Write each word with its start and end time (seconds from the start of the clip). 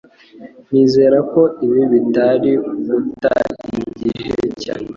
Nizere 0.71 1.19
ko 1.31 1.41
ibi 1.65 1.81
bitari 1.91 2.51
uguta 2.73 3.33
igihe 3.89 4.37
cyanjye. 4.61 4.89